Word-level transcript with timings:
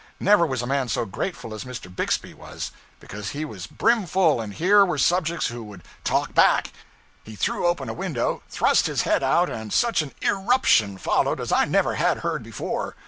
Never 0.19 0.47
was 0.47 0.63
a 0.63 0.65
man 0.65 0.87
so 0.89 1.05
grateful 1.05 1.53
as 1.53 1.63
Mr. 1.63 1.95
Bixby 1.95 2.33
was: 2.33 2.71
because 2.99 3.29
he 3.29 3.45
was 3.45 3.67
brim 3.67 4.07
full, 4.07 4.41
and 4.41 4.51
here 4.51 4.83
were 4.83 4.97
subjects 4.97 5.49
who 5.49 5.63
would 5.65 5.83
talk 6.03 6.33
back. 6.33 6.71
He 7.23 7.35
threw 7.35 7.67
open 7.67 7.87
a 7.87 7.93
window, 7.93 8.41
thrust 8.49 8.87
his 8.87 9.03
head 9.03 9.21
out, 9.21 9.47
and 9.47 9.71
such 9.71 10.01
an 10.01 10.15
irruption 10.23 10.97
followed 10.97 11.39
as 11.39 11.51
I 11.51 11.65
never 11.65 11.93
had 11.93 12.21
heard 12.25 12.41
before. 12.41 12.95